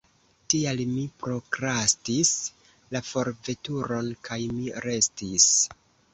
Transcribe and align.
Tial 0.51 0.79
mi 0.93 1.03
prokrastis 1.23 2.31
la 2.97 3.03
forveturon 3.11 4.11
kaj 4.31 4.41
mi 4.57 4.75
restis. 4.89 5.49